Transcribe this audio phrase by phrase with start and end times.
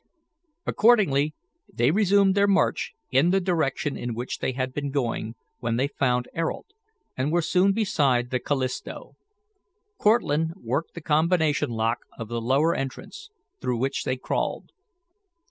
[0.65, 1.35] Accordingly,
[1.71, 5.89] they resumed their march in the direction in which they had been going when they
[5.89, 6.65] found Ayrault,
[7.15, 9.13] and were soon beside the Callisto.
[9.99, 13.29] Cortlandt worked the combination lock of the lower entrance,
[13.61, 14.71] through which they crawled.